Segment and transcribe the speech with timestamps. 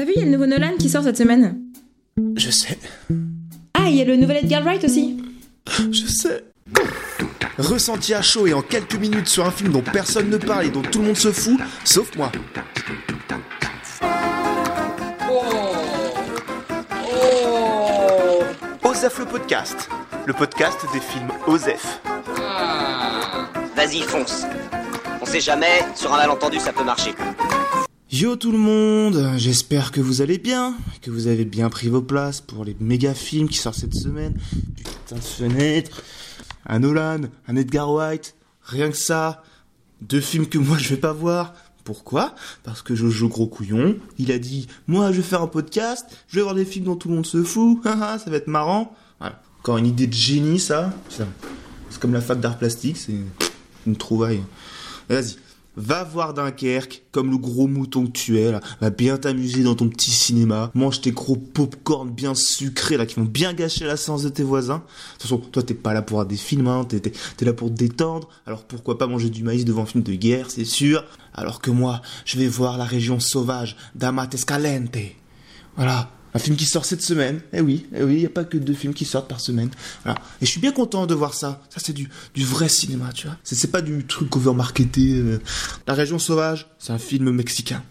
[0.00, 1.60] T'as vu, il y a le nouveau Nolan qui sort cette semaine.
[2.34, 2.78] Je sais.
[3.74, 5.22] Ah, il y a le nouvel Edgar Wright aussi.
[5.92, 6.42] Je sais.
[7.58, 10.70] Ressenti à chaud et en quelques minutes sur un film dont personne ne parle et
[10.70, 12.32] dont tout le monde se fout, sauf moi.
[18.82, 19.90] Osef le podcast.
[20.24, 22.00] Le podcast des films Osef.
[23.76, 24.46] Vas-y, fonce.
[25.20, 27.12] On sait jamais, sur un malentendu, ça peut marcher.
[28.12, 32.02] Yo tout le monde, j'espère que vous allez bien, que vous avez bien pris vos
[32.02, 34.34] places pour les méga films qui sortent cette semaine.
[34.76, 36.02] Putain de fenêtre,
[36.66, 38.34] un Nolan, un Edgar White,
[38.64, 39.44] rien que ça.
[40.00, 41.54] Deux films que moi je vais pas voir.
[41.84, 42.34] Pourquoi?
[42.64, 46.34] Parce que Jojo gros couillon, il a dit moi je vais faire un podcast, je
[46.34, 48.92] vais voir des films dont tout le monde se fout, ça va être marrant.
[49.20, 49.40] Voilà.
[49.60, 50.92] Encore une idée de génie ça.
[51.08, 53.14] C'est comme la fac d'art plastique, c'est
[53.86, 54.42] une trouvaille.
[55.08, 55.36] Vas-y,
[55.80, 58.60] va voir Dunkerque comme le gros mouton que tu es là.
[58.80, 60.70] Va bien t'amuser dans ton petit cinéma.
[60.74, 64.42] Mange tes gros popcorn bien sucrés là qui vont bien gâcher la séance de tes
[64.42, 64.76] voisins.
[64.76, 66.84] De toute façon, toi t'es pas là pour voir des films, hein.
[66.84, 68.28] t'es, là pour te détendre.
[68.46, 71.04] Alors pourquoi pas manger du maïs devant un film de guerre, c'est sûr.
[71.34, 74.98] Alors que moi, je vais voir La Région Sauvage d'Amat Escalente.
[75.76, 76.10] Voilà.
[76.34, 77.40] Un film qui sort cette semaine.
[77.52, 79.70] Eh oui, eh oui, il n'y a pas que deux films qui sortent par semaine.
[80.04, 80.18] Voilà.
[80.40, 81.60] Et je suis bien content de voir ça.
[81.70, 83.36] Ça, c'est du, vrai cinéma, tu vois.
[83.42, 85.14] C'est, c'est pas du truc overmarketé.
[85.18, 85.40] euh.
[85.86, 87.82] La Région Sauvage, c'est un film mexicain.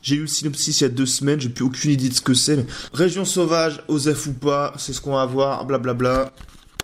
[0.00, 2.20] J'ai eu le synopsis il y a deux semaines, j'ai plus aucune idée de ce
[2.20, 2.56] que c'est.
[2.56, 2.66] Mais...
[2.92, 6.32] Région Sauvage, Osef ou pas, c'est ce qu'on va voir, blablabla.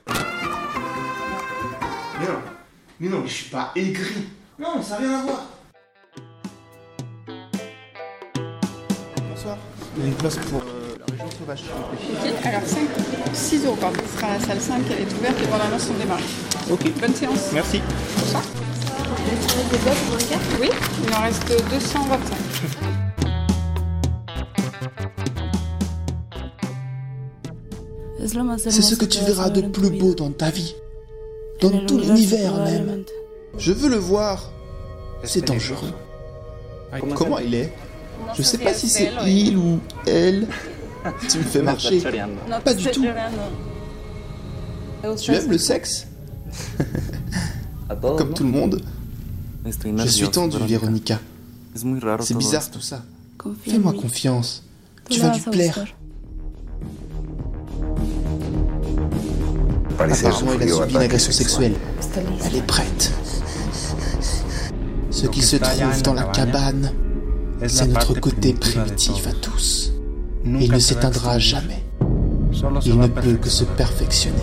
[0.06, 0.14] Mais
[2.26, 2.38] non,
[3.00, 4.14] mais non, mais je suis pas aigri.
[4.58, 5.47] Non, ça n'a rien à voir.
[9.38, 9.58] Bonsoir.
[9.96, 11.62] Il y a une place pour euh, la Région Sauvage.
[11.62, 12.80] Ok, alors 5,
[13.32, 14.00] 6 euros pardon.
[14.04, 16.24] Ce sera la salle 5, elle est ouverte et les bandes annonces sont démarrées.
[16.68, 17.52] Ok, Bonne séance.
[17.52, 17.80] merci.
[18.18, 18.42] Bonsoir.
[20.60, 20.70] Oui,
[21.06, 22.32] il en reste 225.
[28.72, 30.74] C'est ce que tu verras de plus beau dans ta vie.
[31.60, 33.04] Dans tout l'univers même.
[33.56, 34.50] Je veux le voir.
[35.22, 35.92] C'est dangereux.
[37.14, 37.72] Comment il est?
[38.36, 40.46] Je sais pas si c'est il ou elle.
[41.28, 42.02] Tu me fais marcher.
[42.64, 43.04] Pas du tout.
[45.20, 46.06] Tu aimes le sexe
[48.00, 48.82] Comme tout le monde.
[49.64, 51.20] Je suis tendu, Véronica.
[52.20, 53.02] C'est bizarre tout ça.
[53.64, 54.64] Fais-moi confiance.
[55.08, 55.86] Tu vas lui plaire.
[60.00, 61.74] Apparemment, il a subi une agression sexuelle.
[62.44, 63.12] Elle est prête.
[65.10, 66.92] Ce qui se trouve dans la cabane,
[67.66, 69.92] c'est notre côté primitif à tous.
[70.44, 71.84] Il ne s'éteindra jamais.
[72.84, 74.36] Il ne peut que se perfectionner.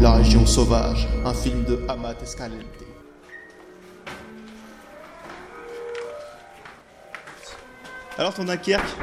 [0.00, 2.58] La région sauvage, un film de Amat Escalante.
[8.18, 8.96] Alors ton Dunkerque,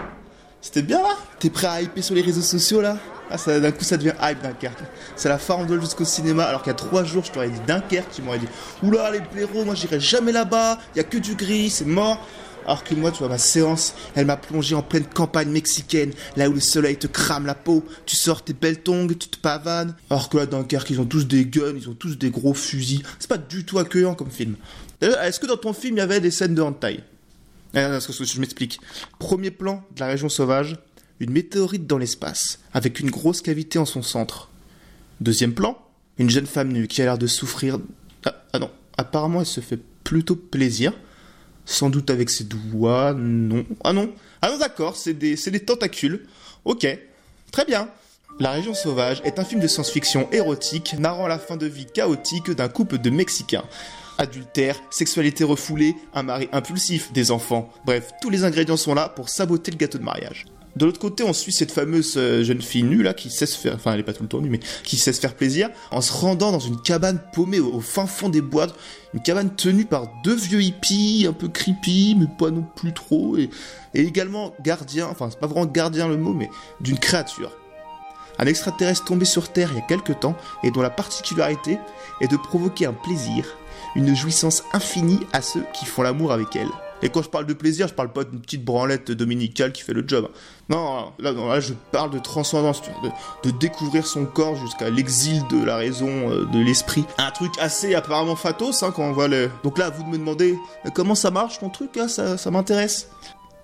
[0.62, 1.18] c'était bien là?
[1.40, 2.98] T'es prêt à hyper sur les réseaux sociaux là?
[3.32, 4.84] Ah, d'un coup ça devient hype Dunkerque.
[5.16, 8.12] C'est la farandole jusqu'au cinéma alors qu'il y a trois jours je t'aurais dit Dunkerque,
[8.12, 8.48] tu m'aurais dit
[8.84, 12.26] Oula les blaireaux, moi j'irai jamais là-bas, il y a que du gris, c'est mort.
[12.66, 16.50] Alors que moi, tu vois, ma séance, elle m'a plongé en pleine campagne mexicaine, là
[16.50, 19.96] où le soleil te crame la peau, tu sors tes belles tongs, tu te pavanes.
[20.12, 23.02] Alors que là, Dunkerque, ils ont tous des guns, ils ont tous des gros fusils.
[23.18, 24.56] C'est pas du tout accueillant comme film.
[25.02, 26.62] D'ailleurs, est-ce que dans ton film, il y avait des scènes de
[27.74, 28.80] parce que je m'explique.
[29.20, 30.78] Premier plan de la région sauvage,
[31.20, 34.50] une météorite dans l'espace, avec une grosse cavité en son centre.
[35.22, 35.78] Deuxième plan,
[36.18, 37.80] une jeune femme nue qui a l'air de souffrir.
[38.26, 40.94] Ah, ah non, apparemment elle se fait plutôt plaisir.
[41.66, 43.66] Sans doute avec ses doigts, non.
[43.84, 46.26] Ah non, ah non d'accord, c'est des, des tentacules.
[46.66, 46.88] Ok,
[47.52, 47.90] très bien.
[48.40, 52.52] La région sauvage est un film de science-fiction érotique narrant la fin de vie chaotique
[52.52, 53.66] d'un couple de Mexicains.
[54.18, 57.72] Adultère, sexualité refoulée, un mari impulsif, des enfants.
[57.86, 60.46] Bref, tous les ingrédients sont là pour saboter le gâteau de mariage.
[60.80, 63.58] De l'autre côté, on suit cette fameuse euh, jeune fille nue là qui sait se
[63.58, 65.70] faire, enfin elle est pas tout le temps nue, mais qui sait se faire plaisir
[65.92, 68.68] en se rendant dans une cabane paumée au, fin fond des bois,
[69.14, 73.36] une cabane tenue par deux vieux hippies un peu creepy, mais pas non plus trop,
[73.36, 73.50] et,
[73.94, 76.50] et également gardien, enfin c'est pas vraiment gardien le mot, mais
[76.80, 77.52] d'une créature.
[78.38, 81.78] Un extraterrestre tombé sur Terre il y a quelque temps et dont la particularité
[82.22, 83.58] est de provoquer un plaisir,
[83.98, 86.72] une jouissance infinie à ceux qui font l'amour avec elle.
[87.02, 89.94] Et quand je parle de plaisir, je parle pas d'une petite branlette dominicale qui fait
[89.94, 90.30] le job.
[90.70, 92.82] Non, là, je parle de transcendance,
[93.44, 97.06] de, découvrir son corps jusqu'à l'exil de la raison, euh, de l'esprit.
[97.18, 99.50] Un truc assez apparemment fatos hein, quand on voit le...
[99.64, 103.10] Donc là, vous me demander euh, comment ça marche ton truc, ça m'intéresse?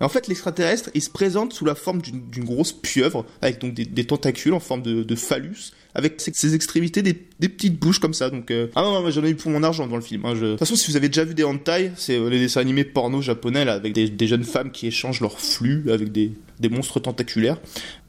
[0.02, 4.06] En fait, l'extraterrestre, il se présente sous la forme d'une grosse pieuvre, avec donc des,
[4.06, 8.30] tentacules en forme de, phallus, avec ses, ses extrémités des des petites bouches comme ça.
[8.30, 10.26] Donc, euh, ah non, non, j'en ai eu pour mon argent dans le film.
[10.26, 10.46] Hein, je...
[10.46, 12.84] De toute façon, si vous avez déjà vu des hentai, c'est euh, les dessins animés
[12.84, 16.70] porno japonais là, avec des, des, jeunes femmes qui échangent leur flux avec des, des
[16.70, 17.60] monstres tentaculaires.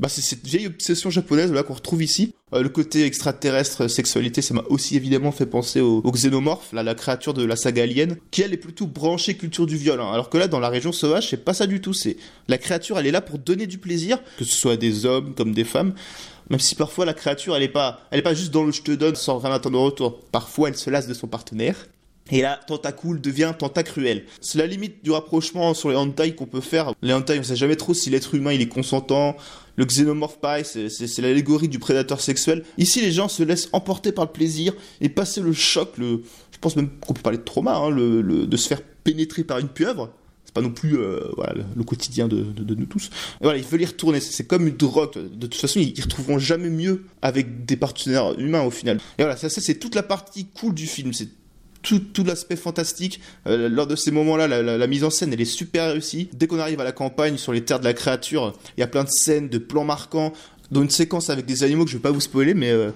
[0.00, 2.34] Bah, c'est cette vieille obsession japonaise là qu'on retrouve ici.
[2.54, 6.94] Euh, le côté extraterrestre, sexualité, ça m'a aussi évidemment fait penser au, au xénomorphe, la
[6.94, 10.00] créature de la saga Alien, qui elle est plutôt branchée culture du viol.
[10.00, 10.12] Hein.
[10.12, 11.92] alors que là, dans la région sauvage, c'est pas ça du tout.
[11.92, 12.16] C'est
[12.46, 15.54] la créature, elle est là pour donner du plaisir, que ce soit des hommes comme
[15.54, 15.94] des femmes.
[16.48, 18.82] Même si parfois la créature, elle est pas, elle est pas juste dans le je
[18.82, 20.20] te donne sans rien attendre de retour.
[20.30, 21.88] Parfois, elle se lasse de son partenaire.
[22.30, 24.24] Et là, Tentacool devient Tentacruel.
[24.40, 26.92] C'est la limite du rapprochement sur les hentai qu'on peut faire.
[27.02, 29.36] Les hentai, on sait jamais trop si l'être humain il est consentant.
[29.76, 32.64] Le xénomorphe, pareil, c'est l'allégorie du prédateur sexuel.
[32.78, 36.58] Ici, les gens se laissent emporter par le plaisir et passer le choc, le, je
[36.58, 39.68] pense même qu'on peut parler de trauma, hein, le, de se faire pénétrer par une
[39.68, 40.10] pieuvre
[40.56, 43.08] pas non plus euh, voilà, le quotidien de, nous tous.
[43.40, 44.20] Et voilà, ils veulent y retourner.
[44.20, 45.12] C'est comme une drogue.
[45.12, 48.96] De toute façon, ils, ils retrouveront jamais mieux avec des partenaires humains au final.
[49.18, 51.12] Et voilà, ça, ça c'est toute la partie cool du film.
[51.12, 51.28] C'est
[51.86, 53.20] tout, l'aspect fantastique.
[53.46, 56.28] Euh, lors de ces moments-là, la, mise en scène, elle est super réussie.
[56.32, 58.86] Dès qu'on arrive à la campagne, sur les terres de la créature, il y a
[58.86, 60.32] plein de scènes, de plans marquants,
[60.70, 62.90] dont une séquence avec des animaux que je vais pas vous spoiler, mais euh,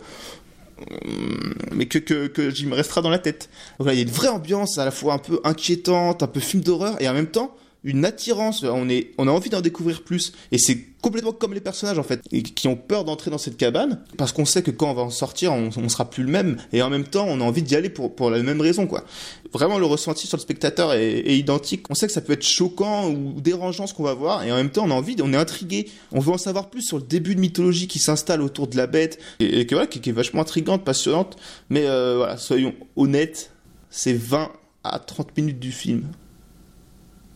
[1.72, 3.50] mais que, que, que j'y me restera dans la tête.
[3.78, 6.26] Donc là, il y a une vraie ambiance à la fois un peu inquiétante, un
[6.26, 7.54] peu film d'horreur, et en même temps,
[7.84, 10.32] une attirance, on, est, on a envie d'en découvrir plus.
[10.52, 14.02] Et c'est complètement comme les personnages en fait, qui ont peur d'entrer dans cette cabane,
[14.18, 16.58] parce qu'on sait que quand on va en sortir, on, on sera plus le même,
[16.72, 19.04] et en même temps, on a envie d'y aller pour, pour la même raison, quoi.
[19.52, 21.86] Vraiment, le ressenti sur le spectateur est, identique.
[21.90, 24.56] On sait que ça peut être choquant ou dérangeant ce qu'on va voir, et en
[24.56, 27.04] même temps, on a envie, on est intrigué, on veut en savoir plus sur le
[27.04, 30.12] début de mythologie qui s'installe autour de la bête, et, que voilà, qui, qui, est
[30.12, 31.36] vachement intrigante, passionnante,
[31.70, 33.52] mais euh, voilà, soyons honnêtes,
[33.88, 34.52] c'est 20
[34.84, 36.04] à 30 minutes du film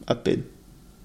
[0.06, 0.42] à peine.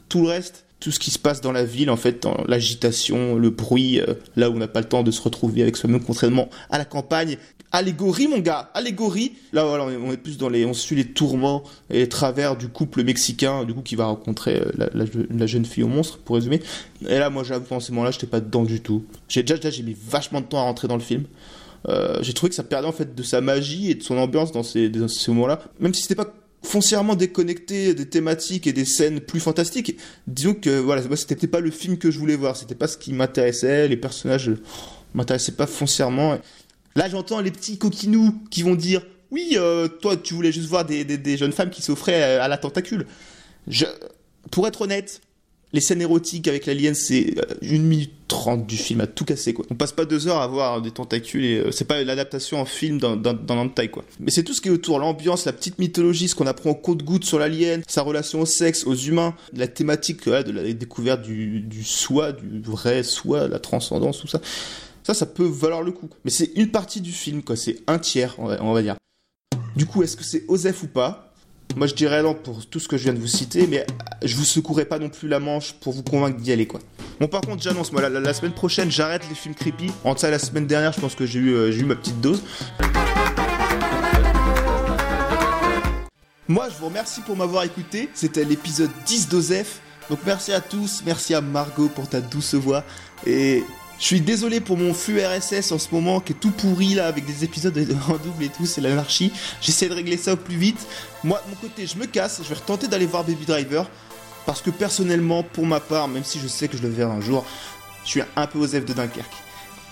[0.07, 3.49] Tout le reste, tout ce qui se passe dans la ville, en fait, l'agitation, le
[3.49, 6.49] bruit, euh, là où on n'a pas le temps de se retrouver avec soi-même, contrairement
[6.69, 7.37] à la campagne.
[7.71, 9.33] Allégorie, mon gars, allégorie.
[9.53, 12.67] Là, voilà, on est plus dans les, on suit les tourments et les travers du
[12.67, 14.89] couple mexicain, du coup, qui va rencontrer euh,
[15.29, 16.61] la, jeune fille au monstre, pour résumer.
[17.07, 19.05] Et là, moi, j'avoue, en ce moment-là, j'étais pas dedans du tout.
[19.27, 21.25] J'ai déjà, déjà, j'ai mis vachement de temps à rentrer dans le film.
[21.87, 24.51] Euh, j'ai trouvé que ça perdait en fait de sa magie et de son ambiance
[24.51, 25.61] dans ces, ces moments-là.
[25.79, 29.97] Même si c'était pas foncièrement déconnecté des thématiques et des scènes plus fantastiques.
[30.27, 33.13] Disons que voilà, c'était pas le film que je voulais voir, c'était pas ce qui
[33.13, 34.51] m'intéressait, les personnages
[35.13, 36.37] m'intéressaient pas foncièrement.
[36.95, 40.85] Là, j'entends les petits coquinous qui vont dire "Oui, euh, toi tu voulais juste voir
[40.85, 43.05] des, des, des jeunes femmes qui s'offraient à la tentacule."
[43.67, 43.85] Je
[44.51, 45.21] pour être honnête,
[45.71, 49.53] les scènes érotiques avec l'alien, c'est euh, une minute trente du film à tout casser
[49.53, 49.65] quoi.
[49.69, 52.65] On passe pas deux heures à voir des tentacules et euh, c'est pas l'adaptation en
[52.65, 54.03] film dans taille quoi.
[54.19, 56.75] Mais c'est tout ce qui est autour, l'ambiance, la petite mythologie, ce qu'on apprend au
[56.75, 61.21] compte-goutte sur l'alien, sa relation au sexe, aux humains, la thématique ouais, de la découverte
[61.21, 64.41] du, du soi, du vrai soi, la transcendance, tout ça.
[65.03, 66.09] Ça, ça peut valoir le coup.
[66.23, 68.95] Mais c'est une partie du film quoi, c'est un tiers on va, on va dire.
[69.75, 71.28] Du coup, est-ce que c'est Osef ou pas?
[71.75, 73.85] Moi, je dirais non pour tout ce que je viens de vous citer, mais
[74.23, 76.79] je vous secouerai pas non plus la manche pour vous convaincre d'y aller, quoi.
[77.19, 79.91] Bon, par contre, j'annonce, moi, la, semaine prochaine, j'arrête les films creepy.
[80.03, 82.41] En ça, la semaine dernière, je pense que j'ai eu, euh, eu ma petite dose.
[86.47, 88.09] Moi, je vous remercie pour m'avoir écouté.
[88.13, 89.81] C'était l'épisode 10 d'Osef.
[90.09, 91.03] Donc, merci à tous.
[91.05, 92.83] Merci à Margot pour ta douce voix.
[93.27, 93.63] Et
[93.99, 97.07] je suis désolé pour mon flux RSS en ce moment qui est tout pourri là
[97.07, 97.77] avec des épisodes
[98.09, 99.31] en double et tout, c'est l'anarchie.
[99.61, 100.87] J'essaie de régler ça au plus vite.
[101.23, 103.89] Moi, de mon côté, je me casse, je vais retenter d'aller voir Baby Driver
[104.45, 107.19] parce que personnellement, pour ma part, même si je sais que je le verrai un
[107.19, 107.45] jour,
[108.05, 109.33] je suis un peu aux F de Dunkerque.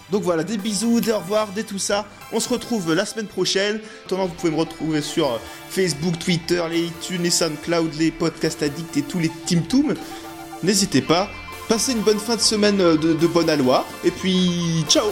[0.10, 2.06] Donc voilà, des bisous, des au revoir, des tout ça.
[2.32, 3.82] On se retrouve la semaine prochaine.
[4.06, 5.38] Attendant, vous pouvez me retrouver sur
[5.70, 9.64] Facebook, Twitter, les iTunes, les SoundCloud, les Podcast Addicts et tous les Team.
[10.64, 11.30] N'hésitez pas.
[11.68, 13.86] Passez une bonne fin de semaine de, de bonne aloi.
[14.06, 15.08] Et puis, ciao